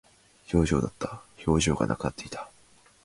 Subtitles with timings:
[0.51, 1.21] 表情だった。
[1.45, 2.49] 表情がなくなっていた。